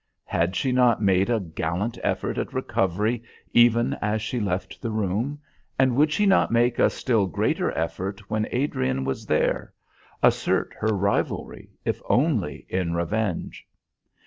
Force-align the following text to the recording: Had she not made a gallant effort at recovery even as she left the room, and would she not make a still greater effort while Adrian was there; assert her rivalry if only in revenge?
Had 0.25 0.55
she 0.55 0.71
not 0.71 0.99
made 0.99 1.29
a 1.29 1.39
gallant 1.39 1.95
effort 2.03 2.39
at 2.39 2.53
recovery 2.53 3.21
even 3.53 3.93
as 4.01 4.19
she 4.23 4.39
left 4.39 4.81
the 4.81 4.89
room, 4.89 5.37
and 5.77 5.95
would 5.95 6.11
she 6.11 6.25
not 6.25 6.49
make 6.51 6.79
a 6.79 6.89
still 6.89 7.27
greater 7.27 7.69
effort 7.77 8.21
while 8.27 8.43
Adrian 8.49 9.03
was 9.03 9.27
there; 9.27 9.73
assert 10.23 10.73
her 10.79 10.95
rivalry 10.95 11.69
if 11.85 12.01
only 12.09 12.65
in 12.67 12.95
revenge? 12.95 13.67